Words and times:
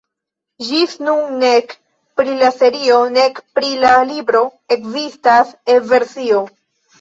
Ĝis 0.67 0.93
nun 1.07 1.35
nek 1.43 1.75
pri 2.19 2.33
la 2.39 2.49
serio 2.55 2.95
nek 3.17 3.43
pri 3.59 3.69
la 3.85 3.93
libro 4.13 4.43
ekzistas 4.77 5.55
E-versio. 5.77 6.43